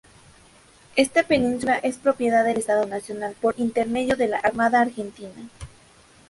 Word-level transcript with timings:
Esta 0.95 1.21
península 1.21 1.77
es 1.77 1.99
propiedad 1.99 2.43
del 2.43 2.57
Estado 2.57 2.87
Nacional 2.87 3.35
por 3.39 3.53
intermedio 3.59 4.15
de 4.15 4.29
la 4.29 4.39
Armada 4.39 4.81
Argentina. 4.81 5.47